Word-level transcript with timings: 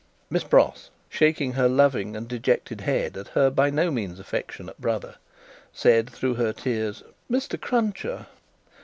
Miss 0.31 0.43
Pross, 0.43 0.89
shaking 1.09 1.51
her 1.53 1.69
loving 1.69 2.15
and 2.15 2.27
dejected 2.27 2.81
head 2.81 3.15
at 3.15 3.27
her 3.27 3.51
by 3.51 3.69
no 3.69 3.91
means 3.91 4.19
affectionate 4.19 4.81
brother, 4.81 5.17
said 5.73 6.09
through 6.09 6.33
her 6.33 6.51
tears, 6.53 7.03
"Mr. 7.29 7.61
Cruncher." 7.61 8.25